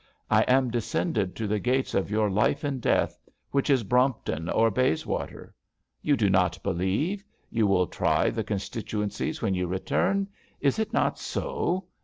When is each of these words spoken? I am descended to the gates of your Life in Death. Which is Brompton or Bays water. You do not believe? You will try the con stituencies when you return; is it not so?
I 0.31 0.41
am 0.47 0.71
descended 0.71 1.35
to 1.35 1.45
the 1.45 1.59
gates 1.59 1.93
of 1.93 2.09
your 2.09 2.27
Life 2.31 2.63
in 2.65 2.79
Death. 2.79 3.19
Which 3.51 3.69
is 3.69 3.83
Brompton 3.83 4.49
or 4.49 4.71
Bays 4.71 5.05
water. 5.05 5.53
You 6.01 6.17
do 6.17 6.27
not 6.27 6.57
believe? 6.63 7.23
You 7.51 7.67
will 7.67 7.85
try 7.85 8.31
the 8.31 8.43
con 8.43 8.57
stituencies 8.57 9.43
when 9.43 9.53
you 9.53 9.67
return; 9.67 10.27
is 10.59 10.79
it 10.79 10.91
not 10.91 11.19
so? 11.19 11.85